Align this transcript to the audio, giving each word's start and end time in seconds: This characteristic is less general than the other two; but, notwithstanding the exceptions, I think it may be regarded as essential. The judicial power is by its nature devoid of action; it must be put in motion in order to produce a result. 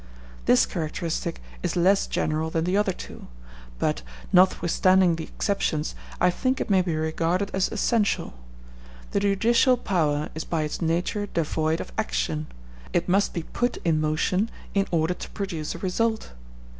This 0.45 0.65
characteristic 0.65 1.43
is 1.61 1.75
less 1.75 2.07
general 2.07 2.49
than 2.49 2.63
the 2.63 2.75
other 2.75 2.91
two; 2.91 3.27
but, 3.77 4.01
notwithstanding 4.33 5.15
the 5.15 5.25
exceptions, 5.25 5.93
I 6.19 6.31
think 6.31 6.59
it 6.59 6.71
may 6.71 6.81
be 6.81 6.95
regarded 6.95 7.51
as 7.53 7.71
essential. 7.71 8.33
The 9.11 9.19
judicial 9.19 9.77
power 9.77 10.29
is 10.33 10.43
by 10.43 10.63
its 10.63 10.81
nature 10.81 11.27
devoid 11.27 11.79
of 11.79 11.93
action; 11.99 12.47
it 12.93 13.07
must 13.07 13.31
be 13.31 13.43
put 13.43 13.77
in 13.85 14.01
motion 14.01 14.49
in 14.73 14.87
order 14.89 15.13
to 15.13 15.29
produce 15.29 15.75
a 15.75 15.77
result. 15.77 16.31